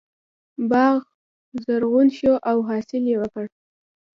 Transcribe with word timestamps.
باغ 0.71 0.97
زرغون 1.65 2.07
شو 2.17 2.33
او 2.49 2.57
حاصل 2.69 3.03
یې 3.09 3.15
ورکړ. 3.21 3.45